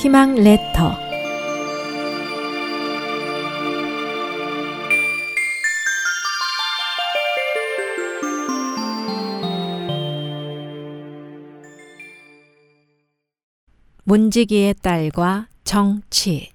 희망 0.00 0.34
레터 0.34 0.98
문지기의 14.04 14.76
딸과 14.80 15.48
정치 15.64 16.50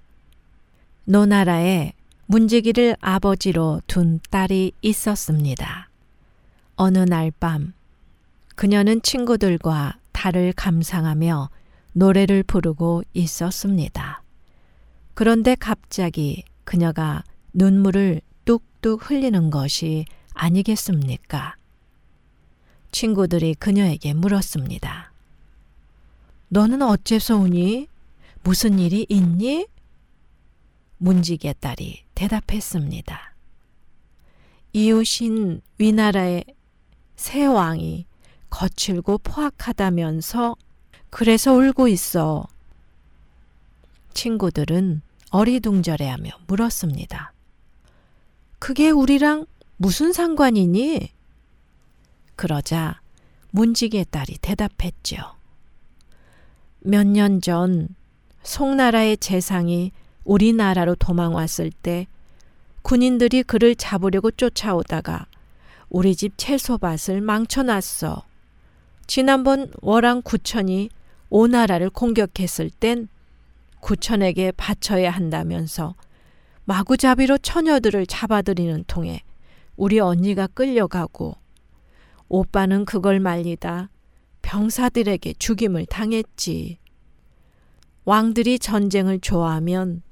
노나라에 1.04 1.92
문지기를 2.26 2.96
아버지로 3.00 3.80
둔 3.86 4.18
딸이 4.28 4.72
있었습니다. 4.82 5.88
어느 6.74 6.98
날 6.98 7.30
밤 7.30 7.74
그녀는 8.56 9.00
친구들과 9.02 9.98
달을 10.10 10.52
감상하며 10.52 11.50
노래를 11.96 12.42
부르고 12.42 13.04
있었습니다. 13.14 14.22
그런데 15.14 15.54
갑자기 15.54 16.44
그녀가 16.64 17.24
눈물을 17.54 18.20
뚝뚝 18.44 19.08
흘리는 19.10 19.48
것이 19.50 20.04
아니겠습니까? 20.34 21.56
친구들이 22.92 23.54
그녀에게 23.54 24.12
물었습니다. 24.12 25.10
너는 26.48 26.82
어째서 26.82 27.38
우니? 27.38 27.88
무슨 28.42 28.78
일이 28.78 29.06
있니? 29.08 29.66
문지기의 30.98 31.54
딸이 31.60 32.04
대답했습니다. 32.14 33.34
이웃인 34.74 35.62
위나라의 35.78 36.44
새 37.16 37.46
왕이 37.46 38.04
거칠고 38.50 39.16
포악하다면서 39.18 40.56
그래서 41.10 41.52
울고 41.54 41.88
있어. 41.88 42.46
친구들은 44.14 45.02
어리둥절해하며 45.30 46.30
물었습니다. 46.46 47.32
그게 48.58 48.90
우리랑 48.90 49.46
무슨 49.76 50.12
상관이니? 50.12 51.10
그러자 52.36 53.00
문지기의 53.50 54.06
딸이 54.10 54.38
대답했죠. 54.38 55.16
몇 56.80 57.06
년 57.06 57.40
전 57.40 57.88
송나라의 58.42 59.16
재상이 59.16 59.92
우리나라로 60.24 60.94
도망왔을 60.96 61.70
때 61.70 62.06
군인들이 62.82 63.42
그를 63.42 63.74
잡으려고 63.74 64.30
쫓아오다가 64.30 65.26
우리 65.88 66.14
집 66.14 66.34
채소밭을 66.36 67.20
망쳐놨어. 67.20 68.24
지난번 69.06 69.70
월왕 69.82 70.22
구천이 70.22 70.90
오나라를 71.30 71.90
공격했을 71.90 72.70
땐 72.70 73.08
구천에게 73.80 74.52
바쳐야 74.52 75.10
한다면서 75.10 75.94
마구잡이로 76.64 77.38
처녀들을 77.38 78.06
잡아들이는 78.06 78.84
통에 78.86 79.22
우리 79.76 80.00
언니가 80.00 80.46
끌려가고 80.48 81.36
오빠는 82.28 82.84
그걸 82.84 83.20
말리다 83.20 83.90
병사들에게 84.42 85.34
죽임을 85.38 85.86
당했지. 85.86 86.78
왕들이 88.04 88.58
전쟁을 88.58 89.20
좋아하면 89.20 90.02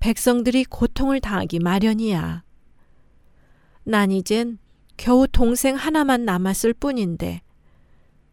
백성들이 0.00 0.64
고통을 0.64 1.20
당하기 1.20 1.60
마련이야. 1.60 2.42
난 3.84 4.10
이젠 4.10 4.58
겨우 4.96 5.26
동생 5.28 5.74
하나만 5.76 6.24
남았을 6.24 6.74
뿐인데 6.74 7.42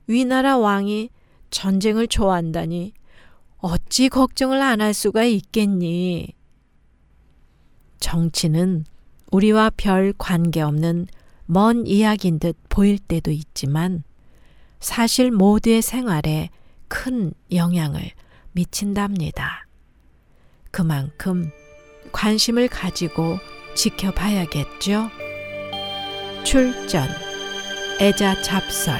위나라 0.09 0.57
왕이 0.57 1.11
전쟁을 1.51 2.07
좋아한다니 2.07 2.93
어찌 3.59 4.09
걱정을 4.09 4.59
안 4.59 4.81
할 4.81 4.91
수가 4.93 5.23
있겠니? 5.23 6.33
정치는 7.99 8.85
우리와 9.31 9.69
별 9.77 10.13
관계없는 10.17 11.05
먼 11.45 11.85
이야기인 11.85 12.39
듯 12.39 12.57
보일 12.69 12.97
때도 12.97 13.29
있지만 13.29 14.03
사실 14.79 15.29
모두의 15.29 15.83
생활에 15.83 16.49
큰 16.87 17.31
영향을 17.51 18.01
미친답니다. 18.53 19.67
그만큼 20.71 21.51
관심을 22.11 22.67
가지고 22.67 23.37
지켜봐야겠죠? 23.75 25.09
출전, 26.43 27.07
애자 28.01 28.41
잡설, 28.41 28.99